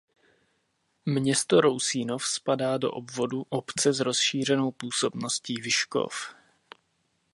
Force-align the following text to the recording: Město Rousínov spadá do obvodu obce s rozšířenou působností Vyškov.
Město 1.05 1.61
Rousínov 1.61 2.25
spadá 2.27 2.77
do 2.77 2.91
obvodu 2.91 3.45
obce 3.49 3.93
s 3.93 3.99
rozšířenou 3.99 4.71
působností 4.71 5.61
Vyškov. 5.61 6.35